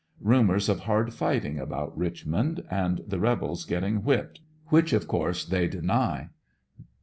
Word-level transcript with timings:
'* 0.17 0.19
Rumors 0.33 0.67
of 0.67 0.79
hard 0.79 1.13
fighting 1.13 1.59
about 1.59 1.95
Richmond, 1.95 2.63
and 2.71 3.01
the 3.05 3.19
rebels 3.19 3.65
getting 3.65 3.97
whipped, 4.03 4.41
which 4.69 4.93
of 4.93 5.07
course 5.07 5.45
they 5.45 5.67
deny. 5.67 6.29